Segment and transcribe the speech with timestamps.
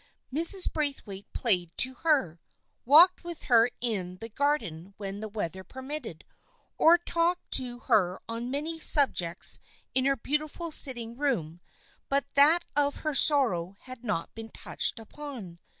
[0.33, 0.73] Mrs.
[0.73, 2.41] Braithwaite played to her,
[2.85, 6.25] walked with her in the garden when the weather permitted,
[6.79, 9.59] or talked to her on many subjects
[9.93, 11.61] in her beautiful sitting room,
[12.09, 15.59] but that of her sorrow had not been touched upon.